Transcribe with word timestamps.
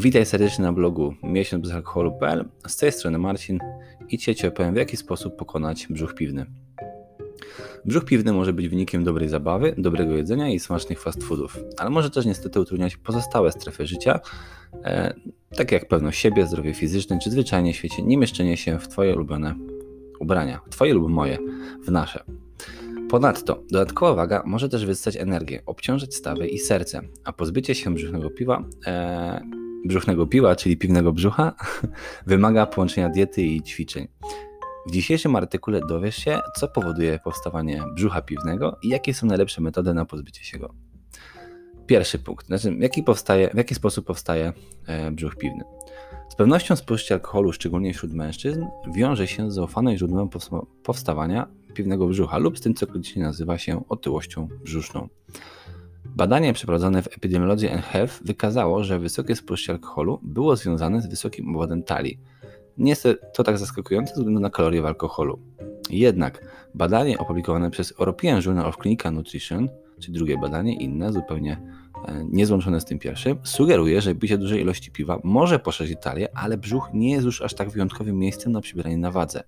Witaj 0.00 0.26
serdecznie 0.26 0.64
na 0.64 0.72
blogu 0.72 1.14
miesiączbezalkoholu.pl. 1.22 2.48
Z 2.66 2.76
tej 2.76 2.92
strony 2.92 3.18
Marcin 3.18 3.58
i 4.08 4.18
Cię 4.18 4.34
Ci 4.34 4.46
opowiem 4.46 4.74
w 4.74 4.76
jaki 4.76 4.96
sposób 4.96 5.36
pokonać 5.36 5.86
brzuch 5.90 6.14
piwny. 6.14 6.46
Brzuch 7.84 8.04
piwny 8.04 8.32
może 8.32 8.52
być 8.52 8.68
wynikiem 8.68 9.04
dobrej 9.04 9.28
zabawy, 9.28 9.74
dobrego 9.78 10.16
jedzenia 10.16 10.48
i 10.48 10.58
smacznych 10.58 11.00
fast 11.00 11.24
foodów, 11.24 11.58
ale 11.78 11.90
może 11.90 12.10
też 12.10 12.26
niestety 12.26 12.60
utrudniać 12.60 12.96
pozostałe 12.96 13.52
strefy 13.52 13.86
życia, 13.86 14.20
e, 14.84 15.14
takie 15.56 15.74
jak 15.74 15.88
pewność 15.88 16.20
siebie, 16.20 16.46
zdrowie 16.46 16.74
fizyczne 16.74 17.18
czy 17.18 17.30
zwyczajnie 17.30 17.72
w 17.72 17.76
świecie 17.76 18.02
nie 18.02 18.18
mieszczenie 18.18 18.56
się 18.56 18.78
w 18.78 18.88
Twoje 18.88 19.14
ulubione 19.14 19.54
ubrania, 20.20 20.60
Twoje 20.70 20.94
lub 20.94 21.08
moje, 21.08 21.38
w 21.84 21.90
nasze. 21.90 22.24
Ponadto 23.08 23.62
dodatkowa 23.70 24.14
waga 24.14 24.42
może 24.46 24.68
też 24.68 24.86
wysysać 24.86 25.16
energię, 25.16 25.62
obciążać 25.66 26.14
stawy 26.14 26.48
i 26.48 26.58
serce, 26.58 27.00
a 27.24 27.32
pozbycie 27.32 27.74
się 27.74 27.94
brzuchnego 27.94 28.30
piwa, 28.30 28.64
e, 28.86 29.58
brzuchnego 29.84 30.26
piwa, 30.26 30.56
czyli 30.56 30.76
piwnego 30.76 31.12
brzucha, 31.12 31.52
wymaga 32.26 32.66
połączenia 32.66 33.08
diety 33.08 33.42
i 33.42 33.62
ćwiczeń. 33.62 34.08
W 34.86 34.90
dzisiejszym 34.90 35.36
artykule 35.36 35.80
dowiesz 35.88 36.16
się, 36.16 36.40
co 36.56 36.68
powoduje 36.68 37.18
powstawanie 37.24 37.82
brzucha 37.94 38.22
piwnego 38.22 38.78
i 38.82 38.88
jakie 38.88 39.14
są 39.14 39.26
najlepsze 39.26 39.60
metody 39.60 39.94
na 39.94 40.04
pozbycie 40.04 40.44
się 40.44 40.58
go. 40.58 40.74
Pierwszy 41.86 42.18
punkt, 42.18 42.46
znaczy 42.46 42.76
jaki 42.78 43.02
powstaje, 43.02 43.50
w 43.50 43.56
jaki 43.56 43.74
sposób 43.74 44.06
powstaje 44.06 44.52
e, 44.86 45.10
brzuch 45.10 45.36
piwny. 45.36 45.64
Z 46.28 46.34
pewnością 46.34 46.76
spożycie 46.76 47.14
alkoholu, 47.14 47.52
szczególnie 47.52 47.94
wśród 47.94 48.12
mężczyzn, 48.12 48.64
wiąże 48.94 49.26
się 49.26 49.50
z 49.50 49.54
zaufanym 49.54 49.96
źródłem 49.96 50.28
powstawania 50.82 51.48
piwnego 51.74 52.06
brzucha 52.06 52.38
lub 52.38 52.58
z 52.58 52.60
tym, 52.60 52.74
co 52.74 52.86
krytycznie 52.86 53.22
nazywa 53.22 53.58
się 53.58 53.82
otyłością 53.88 54.48
brzuszną. 54.64 55.08
Badanie 56.16 56.52
przeprowadzone 56.52 57.02
w 57.02 57.06
Epidemiology 57.06 57.72
and 57.72 57.84
wykazało, 58.24 58.84
że 58.84 58.98
wysokie 58.98 59.36
spożycie 59.36 59.72
alkoholu 59.72 60.20
było 60.22 60.56
związane 60.56 61.02
z 61.02 61.06
wysokim 61.06 61.48
obwodem 61.48 61.82
talii. 61.82 62.18
Nie 62.78 62.90
jest 62.90 63.08
to 63.34 63.44
tak 63.44 63.58
zaskakujące 63.58 64.14
ze 64.14 64.20
względu 64.20 64.40
na 64.40 64.50
kalorie 64.50 64.82
w 64.82 64.86
alkoholu. 64.86 65.38
Jednak 65.90 66.44
badanie 66.74 67.18
opublikowane 67.18 67.70
przez 67.70 67.94
European 68.00 68.42
Journal 68.46 68.66
of 68.66 68.76
Clinical 68.76 69.14
Nutrition, 69.14 69.68
czyli 70.00 70.14
drugie 70.14 70.38
badanie, 70.38 70.76
inne, 70.76 71.12
zupełnie 71.12 71.60
e, 72.04 72.24
niezłączone 72.24 72.80
z 72.80 72.84
tym 72.84 72.98
pierwszym, 72.98 73.38
sugeruje, 73.44 74.00
że 74.00 74.14
picie 74.14 74.38
dużej 74.38 74.60
ilości 74.60 74.90
piwa 74.90 75.18
może 75.24 75.58
poszerzyć 75.58 75.98
talię, 76.00 76.28
ale 76.34 76.58
brzuch 76.58 76.90
nie 76.94 77.10
jest 77.10 77.24
już 77.24 77.42
aż 77.42 77.54
tak 77.54 77.70
wyjątkowym 77.70 78.18
miejscem 78.18 78.52
na 78.52 78.60
przybieranie 78.60 78.98
na 78.98 79.10
wadze. 79.10 79.42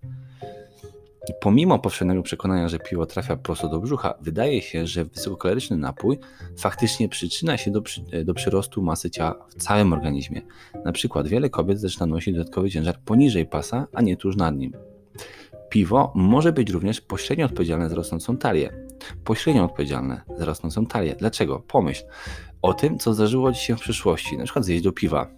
Pomimo 1.40 1.78
powszechnego 1.78 2.22
przekonania, 2.22 2.68
że 2.68 2.78
piwo 2.78 3.06
trafia 3.06 3.36
prosto 3.36 3.68
do 3.68 3.80
brzucha, 3.80 4.14
wydaje 4.20 4.62
się, 4.62 4.86
że 4.86 5.04
wysokokaloryczny 5.04 5.76
napój 5.76 6.18
faktycznie 6.58 7.08
przyczynia 7.08 7.56
się 7.56 7.70
do, 7.70 7.82
do 8.24 8.34
przyrostu 8.34 8.82
masy 8.82 9.10
ciała 9.10 9.46
w 9.48 9.54
całym 9.54 9.92
organizmie. 9.92 10.42
Na 10.84 10.92
przykład 10.92 11.28
wiele 11.28 11.50
kobiet 11.50 11.80
zaczyna 11.80 12.06
nosić 12.06 12.34
dodatkowy 12.34 12.70
ciężar 12.70 13.00
poniżej 13.00 13.46
pasa, 13.46 13.86
a 13.92 14.02
nie 14.02 14.16
tuż 14.16 14.36
nad 14.36 14.56
nim. 14.56 14.72
Piwo 15.70 16.12
może 16.14 16.52
być 16.52 16.70
również 16.70 17.00
pośrednio 17.00 17.46
odpowiedzialne 17.46 17.88
za 17.88 17.94
rosnącą 17.94 18.36
talię. 18.36 18.72
Pośrednio 19.24 19.64
odpowiedzialne 19.64 20.20
za 20.38 20.44
rosnącą 20.44 20.86
talię. 20.86 21.14
Dlaczego? 21.18 21.58
Pomyśl 21.58 22.04
o 22.62 22.74
tym, 22.74 22.98
co 22.98 23.14
zdarzyło 23.14 23.52
Ci 23.52 23.64
się 23.64 23.76
w 23.76 23.80
przyszłości. 23.80 24.38
Na 24.38 24.44
przykład 24.44 24.64
zjeść 24.64 24.84
do 24.84 24.92
piwa 24.92 25.30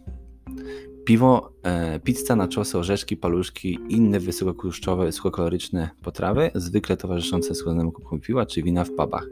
Piwo, 1.04 1.52
e, 1.62 2.00
pizza, 2.00 2.36
naczosy, 2.36 2.78
orzeszki, 2.78 3.16
paluszki, 3.16 3.78
inne 3.88 4.20
wysokotłuszczowe, 4.20 5.04
wysokokaloryczne 5.04 5.90
potrawy, 6.02 6.50
zwykle 6.54 6.96
towarzyszące 6.96 7.54
składnemu 7.54 7.92
kubkom 7.92 8.20
piwa 8.20 8.46
czy 8.46 8.62
wina 8.62 8.84
w 8.84 8.90
pubach. 8.90 9.26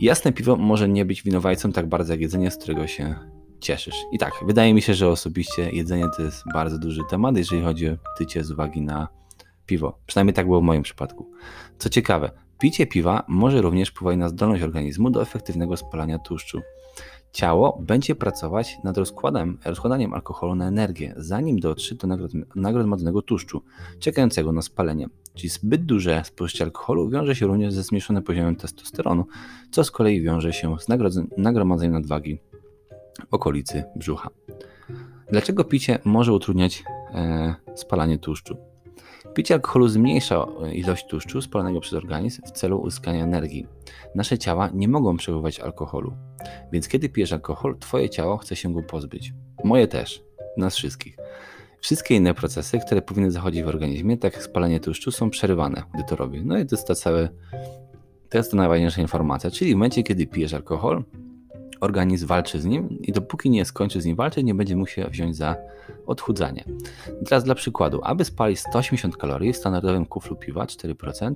Jasne 0.00 0.32
piwo 0.32 0.56
może 0.56 0.88
nie 0.88 1.04
być 1.04 1.22
winowajcą 1.22 1.72
tak 1.72 1.88
bardzo 1.88 2.12
jak 2.12 2.20
jedzenie, 2.20 2.50
z 2.50 2.56
którego 2.56 2.86
się 2.86 3.14
cieszysz. 3.60 3.96
I 4.12 4.18
tak, 4.18 4.32
wydaje 4.46 4.74
mi 4.74 4.82
się, 4.82 4.94
że 4.94 5.08
osobiście 5.08 5.70
jedzenie 5.70 6.06
to 6.16 6.22
jest 6.22 6.42
bardzo 6.54 6.78
duży 6.78 7.02
temat, 7.10 7.36
jeżeli 7.36 7.62
chodzi 7.62 7.88
o 7.88 7.96
tycie 8.18 8.44
z 8.44 8.50
uwagi 8.50 8.80
na 8.80 9.08
piwo. 9.66 9.98
Przynajmniej 10.06 10.34
tak 10.34 10.46
było 10.46 10.60
w 10.60 10.64
moim 10.64 10.82
przypadku. 10.82 11.30
Co 11.78 11.88
ciekawe, 11.88 12.30
picie 12.58 12.86
piwa 12.86 13.24
może 13.28 13.62
również 13.62 13.88
wpływać 13.88 14.16
na 14.16 14.28
zdolność 14.28 14.62
organizmu 14.62 15.10
do 15.10 15.22
efektywnego 15.22 15.76
spalania 15.76 16.18
tłuszczu. 16.18 16.60
Ciało 17.34 17.78
będzie 17.82 18.14
pracować 18.14 18.78
nad 18.84 18.98
rozkładem, 18.98 19.58
rozkładaniem 19.64 20.14
alkoholu 20.14 20.54
na 20.54 20.68
energię, 20.68 21.14
zanim 21.16 21.58
dotrze 21.58 21.94
do 21.94 22.08
nagromadzonego 22.54 23.22
tłuszczu, 23.22 23.62
czekającego 23.98 24.52
na 24.52 24.62
spalenie. 24.62 25.08
Czyli 25.34 25.48
zbyt 25.48 25.84
duże 25.84 26.22
spożycie 26.24 26.64
alkoholu 26.64 27.10
wiąże 27.10 27.34
się 27.34 27.46
również 27.46 27.74
ze 27.74 27.82
zmniejszonym 27.82 28.22
poziomem 28.22 28.56
testosteronu, 28.56 29.26
co 29.70 29.84
z 29.84 29.90
kolei 29.90 30.22
wiąże 30.22 30.52
się 30.52 30.76
z 30.80 30.88
nagromadzeniem 31.36 31.92
nadwagi 31.94 32.38
w 33.30 33.34
okolicy 33.34 33.84
brzucha. 33.96 34.30
Dlaczego 35.30 35.64
picie 35.64 35.98
może 36.04 36.32
utrudniać 36.32 36.84
e, 37.14 37.54
spalanie 37.74 38.18
tłuszczu? 38.18 38.73
Picie 39.34 39.54
alkoholu 39.54 39.88
zmniejsza 39.88 40.46
ilość 40.72 41.06
tłuszczu 41.06 41.42
spalonego 41.42 41.80
przez 41.80 41.94
organizm 41.94 42.42
w 42.46 42.50
celu 42.50 42.80
uzyskania 42.80 43.24
energii. 43.24 43.66
Nasze 44.14 44.38
ciała 44.38 44.70
nie 44.74 44.88
mogą 44.88 45.16
przechowywać 45.16 45.60
alkoholu, 45.60 46.12
więc 46.72 46.88
kiedy 46.88 47.08
pijesz 47.08 47.32
alkohol, 47.32 47.78
twoje 47.78 48.10
ciało 48.10 48.36
chce 48.36 48.56
się 48.56 48.72
go 48.72 48.82
pozbyć. 48.82 49.32
Moje 49.64 49.88
też, 49.88 50.22
nas 50.56 50.76
wszystkich. 50.76 51.16
Wszystkie 51.80 52.14
inne 52.14 52.34
procesy, 52.34 52.78
które 52.78 53.02
powinny 53.02 53.30
zachodzić 53.30 53.62
w 53.62 53.68
organizmie, 53.68 54.16
tak 54.16 54.34
jak 54.34 54.42
spalanie 54.42 54.80
tłuszczu, 54.80 55.10
są 55.10 55.30
przerywane, 55.30 55.82
gdy 55.94 56.04
to 56.04 56.16
robię. 56.16 56.42
No 56.44 56.58
i 56.58 56.66
to 56.66 56.76
jest 56.76 56.88
ta 56.88 56.94
to 58.30 58.38
jest 58.38 58.50
to 58.50 58.56
najważniejsza 58.56 59.02
informacja. 59.02 59.50
Czyli 59.50 59.72
w 59.72 59.76
momencie, 59.76 60.02
kiedy 60.02 60.26
pijesz 60.26 60.54
alkohol, 60.54 61.04
organizm 61.84 62.26
walczy 62.26 62.60
z 62.60 62.64
nim 62.64 62.88
i 63.00 63.12
dopóki 63.12 63.50
nie 63.50 63.64
skończy 63.64 64.00
z 64.00 64.04
nim 64.04 64.16
walczyć, 64.16 64.44
nie 64.44 64.54
będzie 64.54 64.76
się 64.86 65.06
wziąć 65.10 65.36
za 65.36 65.56
odchudzanie. 66.06 66.64
Teraz 67.24 67.44
dla 67.44 67.54
przykładu, 67.54 68.00
aby 68.02 68.24
spalić 68.24 68.58
180 68.58 69.16
kalorii 69.16 69.52
w 69.52 69.56
standardowym 69.56 70.06
kuflu 70.06 70.36
piwa 70.36 70.64
4%, 70.64 71.34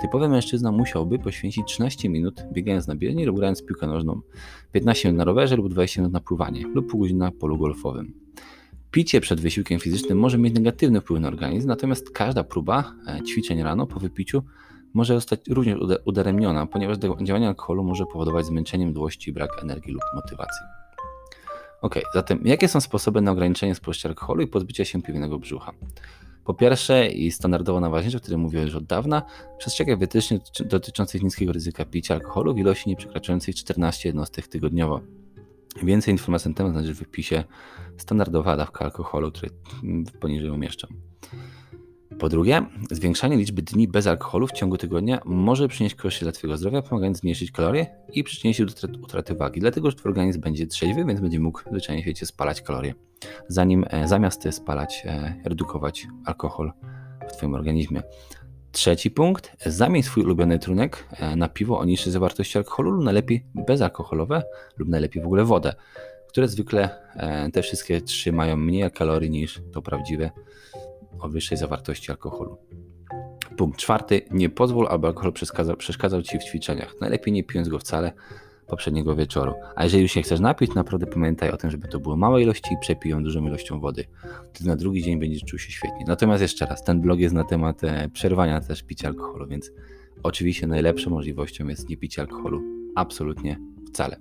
typowy 0.00 0.28
mężczyzna 0.28 0.72
musiałby 0.72 1.18
poświęcić 1.18 1.66
13 1.66 2.08
minut 2.08 2.44
biegając 2.52 2.86
na 2.86 2.94
bieżni 2.94 3.24
lub 3.24 3.36
grając 3.36 3.66
piłkę 3.66 3.86
nożną, 3.86 4.20
15 4.72 5.08
minut 5.08 5.18
na 5.18 5.24
rowerze 5.24 5.56
lub 5.56 5.68
20 5.68 6.00
minut 6.00 6.12
na 6.12 6.20
pływanie 6.20 6.66
lub 6.74 6.90
pół 6.90 7.00
godziny 7.00 7.18
na 7.18 7.30
polu 7.30 7.58
golfowym. 7.58 8.12
Picie 8.90 9.20
przed 9.20 9.40
wysiłkiem 9.40 9.80
fizycznym 9.80 10.18
może 10.18 10.38
mieć 10.38 10.54
negatywny 10.54 11.00
wpływ 11.00 11.20
na 11.20 11.28
organizm, 11.28 11.68
natomiast 11.68 12.10
każda 12.10 12.44
próba 12.44 12.92
e, 13.06 13.22
ćwiczeń 13.22 13.62
rano 13.62 13.86
po 13.86 14.00
wypiciu 14.00 14.42
może 14.94 15.14
zostać 15.14 15.40
również 15.48 15.78
udaremniona, 16.04 16.66
ponieważ 16.66 16.98
działanie 17.22 17.48
alkoholu 17.48 17.84
może 17.84 18.06
powodować 18.06 18.46
zmęczenie, 18.46 18.86
mdłości, 18.86 19.32
brak 19.32 19.62
energii 19.62 19.92
lub 19.92 20.02
motywacji. 20.14 20.66
Ok, 21.82 21.94
zatem 22.14 22.40
jakie 22.44 22.68
są 22.68 22.80
sposoby 22.80 23.20
na 23.20 23.30
ograniczenie 23.30 23.74
spożycia 23.74 24.08
alkoholu 24.08 24.42
i 24.42 24.46
pozbycia 24.46 24.84
się 24.84 25.02
piwnego 25.02 25.38
brzucha? 25.38 25.72
Po 26.44 26.54
pierwsze 26.54 27.08
i 27.08 27.30
standardowo 27.30 27.80
najważniejsze, 27.80 28.18
o 28.18 28.20
którym 28.20 28.40
mówię 28.40 28.62
już 28.62 28.74
od 28.74 28.84
dawna, 28.84 29.22
przestrzegaj 29.58 29.96
wytycznych 29.96 30.40
dotyczących 30.64 31.22
niskiego 31.22 31.52
ryzyka 31.52 31.84
picia 31.84 32.14
alkoholu 32.14 32.54
w 32.54 32.58
ilości 32.58 32.88
nieprzekraczającej 32.88 33.54
14 33.54 34.08
jednostek 34.08 34.48
tygodniowo. 34.48 35.00
Więcej 35.82 36.14
informacji 36.14 36.48
na 36.48 36.54
ten 36.54 36.54
temat 36.54 36.72
znajdziesz 36.72 36.96
w 36.96 37.04
wpisie 37.04 37.44
standardowa 37.96 38.56
dawka 38.56 38.84
alkoholu, 38.84 39.32
który 39.32 39.50
poniżej 40.20 40.50
umieszczam. 40.50 40.90
Po 42.18 42.28
drugie, 42.28 42.66
zwiększanie 42.90 43.36
liczby 43.36 43.62
dni 43.62 43.88
bez 43.88 44.06
alkoholu 44.06 44.46
w 44.46 44.52
ciągu 44.52 44.76
tygodnia 44.76 45.20
może 45.24 45.68
przynieść 45.68 45.94
korzyści 45.94 46.24
dla 46.24 46.32
Twojego 46.32 46.56
zdrowia, 46.56 46.82
pomagając 46.82 47.18
zmniejszyć 47.20 47.52
kalorie 47.52 47.86
i 48.12 48.24
przyczynić 48.24 48.56
się 48.56 48.66
do 48.66 48.72
utraty 49.02 49.34
wagi, 49.34 49.60
dlatego 49.60 49.90
że 49.90 49.96
Twój 49.96 50.10
organizm 50.10 50.40
będzie 50.40 50.66
trzeźwy, 50.66 51.04
więc 51.04 51.20
będzie 51.20 51.40
mógł 51.40 51.60
w 51.60 51.70
zwyczajnie 51.70 52.02
świecie 52.02 52.26
spalać 52.26 52.62
kalorie, 52.62 52.94
zanim 53.48 53.84
e, 53.90 54.08
zamiast 54.08 54.48
spalać, 54.50 55.02
e, 55.06 55.34
redukować 55.44 56.06
alkohol 56.24 56.72
w 57.28 57.32
Twoim 57.36 57.54
organizmie. 57.54 58.02
Trzeci 58.72 59.10
punkt, 59.10 59.56
zamień 59.66 60.02
swój 60.02 60.22
ulubiony 60.22 60.58
trunek 60.58 61.06
e, 61.10 61.36
na 61.36 61.48
piwo 61.48 61.78
o 61.78 61.84
niższej 61.84 62.12
zawartości 62.12 62.58
alkoholu 62.58 62.90
lub 62.90 63.04
najlepiej 63.04 63.44
bezalkoholowe 63.54 64.42
lub 64.76 64.88
najlepiej 64.88 65.22
w 65.22 65.26
ogóle 65.26 65.44
wodę, 65.44 65.74
które 66.28 66.48
zwykle 66.48 66.90
te 67.52 67.62
wszystkie 67.62 68.00
trzy 68.00 68.32
mają 68.32 68.56
mniej 68.56 68.90
kalorii 68.90 69.30
niż 69.30 69.62
to 69.72 69.82
prawdziwe 69.82 70.30
o 71.18 71.28
wyższej 71.28 71.58
zawartości 71.58 72.10
alkoholu. 72.10 72.56
Punkt 73.56 73.80
czwarty. 73.80 74.22
Nie 74.30 74.48
pozwól, 74.48 74.86
aby 74.90 75.06
alkohol 75.06 75.32
przeszkadzał, 75.78 76.22
Ci 76.22 76.38
w 76.38 76.44
ćwiczeniach. 76.44 76.94
Najlepiej 77.00 77.32
nie 77.32 77.44
pijąc 77.44 77.68
go 77.68 77.78
wcale 77.78 78.12
poprzedniego 78.70 79.16
wieczoru. 79.16 79.54
A 79.76 79.84
jeżeli 79.84 80.02
już 80.02 80.12
się 80.12 80.22
chcesz 80.22 80.40
napić, 80.40 80.74
naprawdę 80.74 81.06
pamiętaj 81.06 81.50
o 81.50 81.56
tym, 81.56 81.70
żeby 81.70 81.88
to 81.88 82.00
było 82.00 82.16
małe 82.16 82.42
ilości 82.42 82.74
i 82.74 82.78
przepij 82.80 83.10
ją 83.10 83.22
dużą 83.22 83.46
ilością 83.46 83.80
wody. 83.80 84.04
Wtedy 84.52 84.70
na 84.70 84.76
drugi 84.76 85.02
dzień 85.02 85.20
będziesz 85.20 85.44
czuł 85.44 85.58
się 85.58 85.72
świetnie. 85.72 86.04
Natomiast 86.06 86.42
jeszcze 86.42 86.66
raz, 86.66 86.84
ten 86.84 87.00
blog 87.00 87.18
jest 87.18 87.34
na 87.34 87.44
temat 87.44 87.84
e, 87.84 88.08
przerwania 88.08 88.60
też 88.60 88.82
picia 88.82 89.08
alkoholu, 89.08 89.46
więc 89.46 89.72
oczywiście 90.22 90.66
najlepszą 90.66 91.10
możliwością 91.10 91.68
jest 91.68 91.88
nie 91.88 91.96
picie 91.96 92.22
alkoholu 92.22 92.62
absolutnie 92.94 93.58
wcale. 93.88 94.16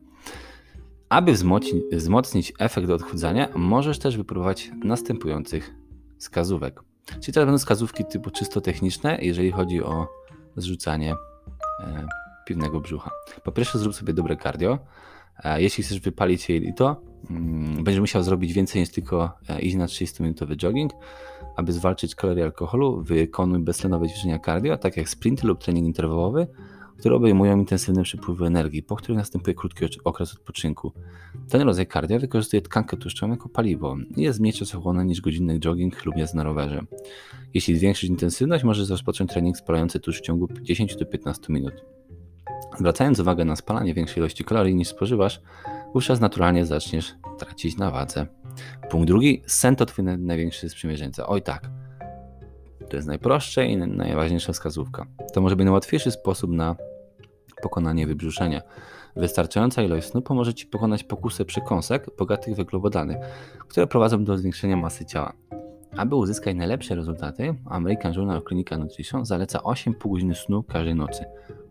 Aby 1.09 1.33
wzmocnić, 1.33 1.83
wzmocnić 1.91 2.53
efekt 2.59 2.89
odchudzania, 2.89 3.49
możesz 3.55 3.99
też 3.99 4.17
wypróbować 4.17 4.71
następujących 4.83 5.78
wskazówek. 6.19 6.81
Czyli 7.05 7.33
teraz 7.33 7.47
będą 7.47 7.57
wskazówki 7.57 8.05
typu 8.05 8.31
czysto 8.31 8.61
techniczne, 8.61 9.17
jeżeli 9.21 9.51
chodzi 9.51 9.83
o 9.83 10.07
zrzucanie 10.55 11.13
e, 11.79 12.07
piwnego 12.45 12.79
brzucha. 12.79 13.11
Po 13.43 13.51
pierwsze, 13.51 13.79
zrób 13.79 13.95
sobie 13.95 14.13
dobre 14.13 14.37
cardio. 14.37 14.79
Jeśli 15.57 15.83
chcesz 15.83 15.99
wypalić 15.99 16.49
jej 16.49 16.73
to, 16.73 17.01
mm, 17.29 17.83
będziesz 17.83 17.99
musiał 17.99 18.23
zrobić 18.23 18.53
więcej 18.53 18.81
niż 18.81 18.89
tylko 18.89 19.31
iść 19.59 19.75
na 19.75 19.85
30-minutowy 19.85 20.55
jogging. 20.55 20.91
Aby 21.55 21.73
zwalczyć 21.73 22.15
kalorie 22.15 22.43
alkoholu, 22.43 23.03
wykonuj 23.03 23.59
beztlenowe 23.59 24.09
ćwiczenia 24.09 24.39
cardio, 24.39 24.77
tak 24.77 24.97
jak 24.97 25.09
sprinty 25.09 25.47
lub 25.47 25.63
trening 25.63 25.87
interwałowy, 25.87 26.47
które 26.99 27.15
obejmują 27.15 27.57
intensywne 27.57 28.03
przepływy 28.03 28.45
energii, 28.45 28.83
po 28.83 28.95
których 28.95 29.17
następuje 29.17 29.53
krótki 29.53 29.85
okres 30.03 30.33
odpoczynku. 30.33 30.91
Ten 31.49 31.61
rodzaj 31.61 31.87
cardio 31.87 32.19
wykorzystuje 32.19 32.61
tkankę 32.61 32.97
tłuszczową 32.97 33.31
jako 33.31 33.49
paliwo 33.49 33.95
i 34.17 34.21
jest 34.21 34.39
mniej 34.39 34.53
czasochłonny 34.53 35.05
niż 35.05 35.21
godzinny 35.21 35.59
jogging 35.59 36.05
lub 36.05 36.17
jazda 36.17 36.37
na 36.37 36.43
rowerze. 36.43 36.81
Jeśli 37.53 37.77
zwiększyć 37.77 38.09
intensywność, 38.09 38.63
możesz 38.63 38.89
rozpocząć 38.89 39.31
trening 39.31 39.57
spalający 39.57 39.99
tuż 39.99 40.19
w 40.19 40.21
ciągu 40.21 40.45
10-15 40.45 41.49
minut. 41.49 41.73
Zwracając 42.77 43.19
uwagę 43.19 43.45
na 43.45 43.55
spalanie 43.55 43.93
większej 43.93 44.17
ilości 44.17 44.43
kalorii 44.43 44.75
niż 44.75 44.87
spożywasz, 44.87 45.41
wówczas 45.93 46.19
naturalnie 46.19 46.65
zaczniesz 46.65 47.15
tracić 47.37 47.77
na 47.77 47.91
wadze. 47.91 48.27
Punkt 48.89 49.07
drugi, 49.07 49.41
sen 49.45 49.75
to 49.75 49.85
twój 49.85 50.05
największy 50.05 50.69
sprzymierzeńca. 50.69 51.27
Oj 51.27 51.41
tak, 51.41 51.69
to 52.89 52.95
jest 52.95 53.07
najprostsze 53.07 53.65
i 53.65 53.77
najważniejsza 53.77 54.53
wskazówka. 54.53 55.05
To 55.33 55.41
może 55.41 55.55
być 55.55 55.65
najłatwiejszy 55.65 56.11
sposób 56.11 56.51
na 56.51 56.75
pokonanie 57.61 58.07
wybrzuszenia. 58.07 58.61
Wystarczająca 59.15 59.83
ilość 59.83 60.07
snu 60.07 60.21
pomoże 60.21 60.53
Ci 60.53 60.65
pokonać 60.65 61.03
pokusę 61.03 61.45
przekąsek 61.45 62.07
bogatych 62.17 62.53
we 62.53 62.55
węglowodany, 62.55 63.19
które 63.67 63.87
prowadzą 63.87 64.23
do 64.23 64.37
zwiększenia 64.37 64.77
masy 64.77 65.05
ciała. 65.05 65.33
Aby 65.97 66.15
uzyskać 66.15 66.55
najlepsze 66.55 66.95
rezultaty, 66.95 67.55
American 67.65 68.13
Journal 68.13 68.37
of 68.37 68.43
Clinical 68.47 68.79
Nutrition 68.79 69.25
zaleca 69.25 69.59
8,5 69.59 70.11
godziny 70.11 70.35
snu 70.35 70.63
każdej 70.63 70.95
nocy. 70.95 71.25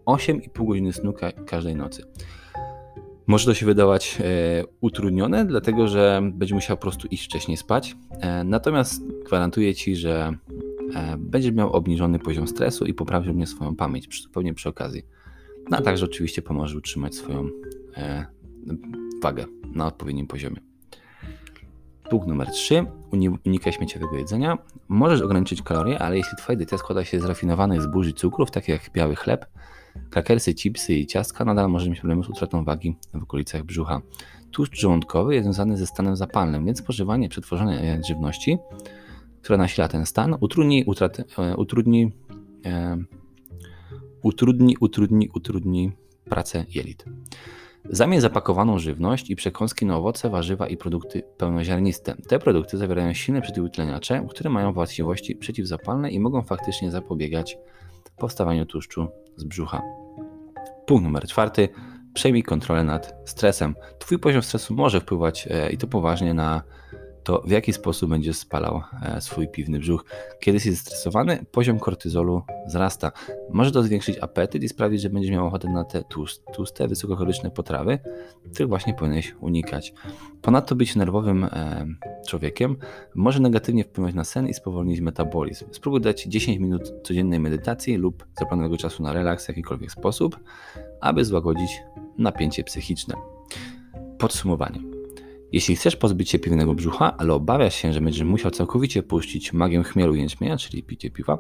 8,5 0.06 0.67
godziny 0.67 0.93
snu 0.93 1.12
ka 1.12 1.32
każdej 1.32 1.76
nocy. 1.76 2.02
Może 3.26 3.46
to 3.46 3.55
się 3.55 3.67
wydawać 3.67 4.19
e, 4.20 4.25
utrudnione, 4.81 5.44
dlatego 5.44 5.88
że 5.88 6.20
będzie 6.32 6.55
musiał 6.55 6.76
po 6.76 6.81
prostu 6.81 7.08
iść 7.08 7.25
wcześniej 7.25 7.56
spać. 7.56 7.96
E, 8.20 8.44
natomiast 8.44 9.02
gwarantuję 9.26 9.75
Ci, 9.75 9.96
że 9.96 10.32
e, 10.94 11.17
będziesz 11.19 11.52
miał 11.52 11.73
obniżony 11.73 12.19
poziom 12.19 12.49
stresu 12.49 12.87
i 12.87 12.94
poprawi 12.94 13.29
również 13.29 13.49
swoją 13.49 13.76
pamięć, 13.76 14.23
zupełnie 14.23 14.55
przy 14.55 14.69
okazji. 14.69 15.02
No 15.70 15.76
a 15.76 15.82
także 15.82 16.04
oczywiście 16.04 16.42
pomoże 16.42 16.78
utrzymać 16.78 17.14
swoją 17.14 17.48
e, 17.96 18.26
wagę 19.22 19.44
na 19.74 19.86
odpowiednim 19.86 20.26
poziomie. 20.26 20.60
Punkt 22.10 22.28
numer 22.28 22.50
3. 22.50 22.84
Unikaj 23.46 23.72
śmieciowego 23.72 24.16
jedzenia. 24.16 24.58
Możesz 24.88 25.20
ograniczyć 25.20 25.62
kalorie, 25.62 25.98
ale 25.98 26.16
jeśli 26.16 26.36
Twoja 26.38 26.56
dieta 26.56 26.78
składa 26.78 27.04
się 27.04 27.20
z 27.20 27.24
rafinowanych 27.24 27.82
zbóż 27.82 28.08
i 28.08 28.14
cukrów, 28.14 28.50
takich 28.50 28.68
jak 28.68 28.90
biały 28.92 29.16
chleb, 29.16 29.46
krakersy, 30.10 30.54
chipsy 30.54 30.94
i 30.94 31.06
ciastka, 31.06 31.44
nadal 31.44 31.68
możesz 31.68 31.88
mieć 31.88 31.98
problemy 31.98 32.24
z 32.24 32.28
utratą 32.28 32.64
wagi 32.64 32.96
w 33.14 33.22
okolicach 33.22 33.64
brzucha. 33.64 34.00
Tłuszcz 34.50 34.80
żołądkowy 34.80 35.34
jest 35.34 35.44
związany 35.44 35.76
ze 35.76 35.86
stanem 35.86 36.16
zapalnym, 36.16 36.66
więc 36.66 36.78
spożywanie 36.78 37.28
przetworzonej 37.28 38.04
żywności, 38.08 38.58
która 39.42 39.58
nasila 39.58 39.88
ten 39.88 40.06
stan, 40.06 40.36
utrudni, 40.40 40.84
utratę, 40.84 41.24
e, 41.38 41.56
utrudni, 41.56 42.12
e, 42.64 42.96
utrudni, 44.22 44.76
utrudni, 44.80 45.28
utrudni 45.34 45.92
pracę 46.24 46.64
jelit. 46.74 47.04
Zamień 47.90 48.20
zapakowaną 48.20 48.78
żywność 48.78 49.30
i 49.30 49.36
przekąski 49.36 49.86
na 49.86 49.96
owoce, 49.96 50.30
warzywa 50.30 50.68
i 50.68 50.76
produkty 50.76 51.22
pełnoziarniste. 51.36 52.16
Te 52.28 52.38
produkty 52.38 52.78
zawierają 52.78 53.12
silne 53.12 53.40
przeciwutleniacze, 53.40 54.26
które 54.30 54.50
mają 54.50 54.72
właściwości 54.72 55.36
przeciwzapalne 55.36 56.10
i 56.10 56.20
mogą 56.20 56.42
faktycznie 56.42 56.90
zapobiegać 56.90 57.58
powstawaniu 58.18 58.66
tłuszczu 58.66 59.08
z 59.36 59.44
brzucha. 59.44 59.82
Punkt 60.86 61.04
numer 61.04 61.26
czwarty. 61.26 61.68
Przejmij 62.14 62.42
kontrolę 62.42 62.84
nad 62.84 63.14
stresem. 63.24 63.74
Twój 63.98 64.18
poziom 64.18 64.42
stresu 64.42 64.74
może 64.74 65.00
wpływać 65.00 65.48
e, 65.50 65.70
i 65.70 65.78
to 65.78 65.86
poważnie 65.86 66.34
na 66.34 66.62
to 67.28 67.42
w 67.46 67.50
jaki 67.50 67.72
sposób 67.72 68.10
będziesz 68.10 68.36
spalał 68.36 68.82
e, 69.02 69.20
swój 69.20 69.48
piwny 69.48 69.78
brzuch. 69.78 70.04
Kiedy 70.40 70.56
jesteś 70.56 70.72
zestresowany, 70.72 71.44
poziom 71.52 71.78
kortyzolu 71.78 72.42
wzrasta. 72.66 73.12
Może 73.50 73.72
to 73.72 73.82
zwiększyć 73.82 74.19
apetyt 74.19 74.62
i 74.62 74.69
sprawić, 74.69 75.02
że 75.02 75.10
będziesz 75.10 75.32
miał 75.32 75.46
ochotę 75.46 75.69
na 75.69 75.84
te 75.84 76.04
tłuste, 76.54 76.88
wysokokaloryczne 76.88 77.50
potrawy, 77.50 77.98
których 78.52 78.69
właśnie 78.69 78.94
powinieneś 78.94 79.34
unikać. 79.40 79.92
Ponadto 80.42 80.75
być 80.75 80.96
nerwowym 80.96 81.44
e, 81.44 81.86
człowiekiem 82.26 82.76
może 83.14 83.40
negatywnie 83.40 83.84
wpłynąć 83.84 84.14
na 84.14 84.25
sen 84.25 84.48
i 84.48 84.54
spowolnić 84.54 85.00
metabolizm. 85.00 85.66
Spróbuj 85.72 86.00
dać 86.00 86.25
10 86.25 86.58
minut 86.58 86.92
codziennej 87.02 87.40
medytacji 87.40 87.96
lub 87.96 88.26
zaplanowanego 88.38 88.76
czasu 88.76 89.02
na 89.02 89.12
relaks 89.12 89.44
w 89.44 89.48
jakikolwiek 89.48 89.92
sposób, 89.92 90.40
aby 91.00 91.25
złagodzić 91.25 91.80
napięcie 92.19 92.64
psychiczne. 92.64 93.14
Podsumowanie. 94.19 94.97
Jeśli 95.52 95.76
chcesz 95.76 95.96
pozbyć 95.96 96.30
się 96.30 96.38
piwnego 96.38 96.74
brzucha, 96.74 97.16
ale 97.16 97.34
obawiasz 97.34 97.74
się, 97.74 97.92
że 97.92 98.00
będziesz 98.00 98.22
musiał 98.22 98.50
całkowicie 98.50 99.02
puścić 99.02 99.52
magię 99.52 99.82
chmielu 99.82 100.14
i 100.14 100.18
jęczmienia, 100.18 100.56
czyli 100.56 100.82
picie 100.82 101.10
piwa, 101.10 101.38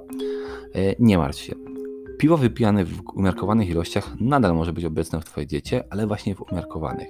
e, 0.74 0.94
nie 0.98 1.18
martw 1.18 1.40
się. 1.40 1.54
Piwo 2.18 2.36
wypijane 2.36 2.84
w 2.84 3.02
umiarkowanych 3.14 3.68
ilościach 3.68 4.20
nadal 4.20 4.54
może 4.54 4.72
być 4.72 4.84
obecne 4.84 5.20
w 5.20 5.24
Twojej 5.24 5.46
diecie, 5.46 5.84
ale 5.90 6.06
właśnie 6.06 6.34
w 6.34 6.42
umiarkowanych. 6.52 7.08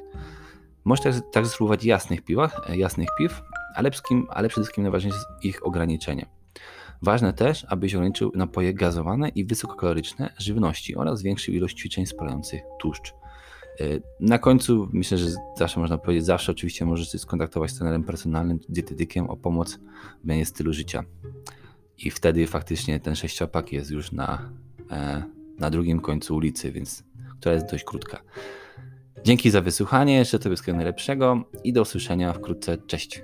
Możesz 0.84 1.02
także, 1.04 1.20
także 1.20 1.50
spróbować 1.50 1.84
jasnych 1.84 2.22
piwach, 2.22 2.70
e, 2.70 2.76
jasnych 2.76 3.08
piw, 3.18 3.42
ale, 3.74 3.90
ale 4.30 4.48
przede 4.48 4.62
wszystkim 4.62 4.82
najważniejsze 4.82 5.18
jest 5.18 5.44
ich 5.44 5.66
ograniczenie. 5.66 6.26
Ważne 7.02 7.32
też, 7.32 7.66
abyś 7.68 7.94
ograniczył 7.94 8.32
napoje 8.34 8.74
gazowane 8.74 9.28
i 9.28 9.44
wysokokaloryczne 9.44 10.32
żywności 10.38 10.96
oraz 10.96 11.18
zwiększył 11.18 11.54
ilość 11.54 11.78
ćwiczeń 11.78 12.06
spalających 12.06 12.60
tłuszcz. 12.80 13.17
Na 14.20 14.38
końcu 14.38 14.88
myślę, 14.92 15.18
że 15.18 15.26
zawsze 15.56 15.80
można 15.80 15.98
powiedzieć, 15.98 16.24
zawsze 16.26 16.52
oczywiście 16.52 16.84
możesz 16.84 17.12
się 17.12 17.18
skontaktować 17.18 17.70
z 17.70 17.74
trenerem 17.74 18.04
personalnym, 18.04 18.58
dietetykiem 18.68 19.30
o 19.30 19.36
pomoc 19.36 19.78
w 20.20 20.24
zmianie 20.24 20.46
stylu 20.46 20.72
życia. 20.72 21.04
I 21.98 22.10
wtedy 22.10 22.46
faktycznie 22.46 23.00
ten 23.00 23.14
sześciopak 23.14 23.72
jest 23.72 23.90
już 23.90 24.12
na, 24.12 24.50
e, 24.90 25.22
na 25.58 25.70
drugim 25.70 26.00
końcu 26.00 26.36
ulicy, 26.36 26.72
więc 26.72 27.04
która 27.40 27.54
jest 27.54 27.70
dość 27.70 27.84
krótka. 27.84 28.22
Dzięki 29.24 29.50
za 29.50 29.60
wysłuchanie, 29.60 30.14
jeszcze 30.16 30.38
Tobie 30.38 30.56
wszystkiego 30.56 30.76
najlepszego 30.76 31.44
i 31.64 31.72
do 31.72 31.82
usłyszenia 31.82 32.32
wkrótce. 32.32 32.78
Cześć. 32.86 33.22